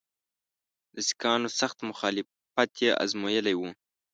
د 0.95 0.97
سیکهانو 1.07 1.47
سخت 1.59 1.77
مخالفت 1.89 2.71
یې 2.83 2.89
آزمېیلی 3.03 3.55
وو. 3.57 3.69